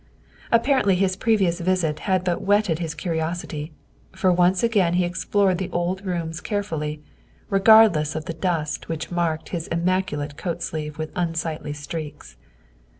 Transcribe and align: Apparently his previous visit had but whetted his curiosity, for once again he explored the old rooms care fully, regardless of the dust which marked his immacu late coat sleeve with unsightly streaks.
Apparently 0.51 0.95
his 0.95 1.15
previous 1.15 1.59
visit 1.59 1.99
had 2.09 2.23
but 2.23 2.41
whetted 2.41 2.79
his 2.79 2.95
curiosity, 2.95 3.71
for 4.13 4.31
once 4.31 4.63
again 4.63 4.95
he 4.95 5.05
explored 5.05 5.59
the 5.59 5.69
old 5.69 6.03
rooms 6.03 6.41
care 6.41 6.63
fully, 6.63 7.03
regardless 7.51 8.15
of 8.15 8.25
the 8.25 8.33
dust 8.33 8.89
which 8.89 9.11
marked 9.11 9.49
his 9.49 9.69
immacu 9.69 10.17
late 10.17 10.37
coat 10.37 10.63
sleeve 10.63 10.97
with 10.97 11.11
unsightly 11.15 11.71
streaks. 11.71 12.35